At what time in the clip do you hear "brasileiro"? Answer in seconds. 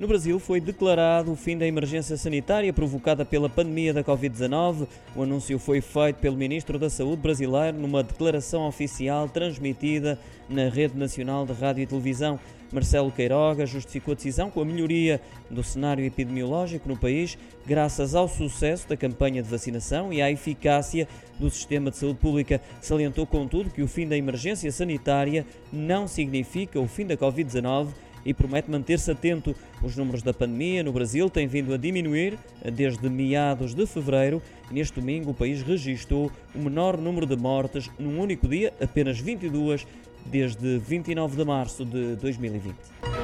7.20-7.76